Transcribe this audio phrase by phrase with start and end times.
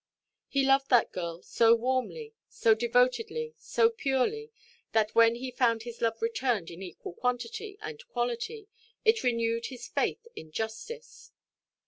[0.47, 4.51] He loved that girl so warmly, so devotedly, so purely,
[4.93, 8.67] that, when he found his love returned in equal quantity and quality,
[9.05, 11.33] it renewed his faith in justice.